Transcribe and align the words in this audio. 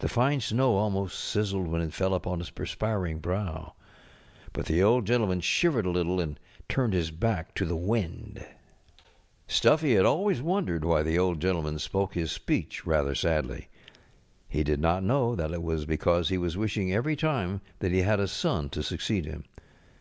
The 0.00 0.08
fine 0.08 0.40
snow 0.40 0.74
almost 0.74 1.16
sizzled 1.16 1.68
when 1.68 1.82
it 1.82 1.92
fell 1.94 2.14
upon 2.14 2.40
his 2.40 2.50
perspir┬¼ 2.50 3.08
ing 3.08 3.18
brow. 3.20 3.74
But 4.52 4.66
the 4.66 4.82
Old 4.82 5.06
Gentleman 5.06 5.40
shivered 5.40 5.86
a 5.86 5.90
little 5.90 6.18
and 6.20 6.40
turned 6.68 6.94
his 6.94 7.12
back 7.12 7.54
to 7.54 7.64
the 7.64 7.76
wind. 7.76 8.44
Stuffy 9.46 9.94
had 9.94 10.04
always 10.04 10.42
wondered 10.42 10.84
why 10.84 11.04
the 11.04 11.16
Old 11.16 11.38
Gentleman 11.40 11.76
I 11.76 11.78
Two 11.78 11.88
Thanksgiving 11.92 12.08
Day 12.08 12.26
Gentlemen 12.26 12.34
55 12.34 12.40
spoke 12.40 12.54
his 12.56 12.66
speech 12.74 12.86
rather 12.88 13.14
sadly. 13.14 13.68
He 14.48 14.64
did 14.64 14.80
not 14.80 15.04
know 15.04 15.36
that 15.36 15.52
it 15.52 15.62
was 15.62 15.86
because 15.86 16.28
he 16.28 16.38
was 16.38 16.56
wishing 16.56 16.88
eVery 16.88 17.16
time 17.16 17.60
that 17.78 17.92
he 17.92 18.02
had 18.02 18.18
a 18.18 18.26
son 18.26 18.68
to 18.70 18.82
succeed 18.82 19.26
him. 19.26 19.44